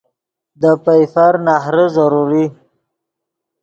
دے 0.61 0.71
پئیفر 0.85 1.33
نہرے 1.45 1.85
ضروری 1.95 2.45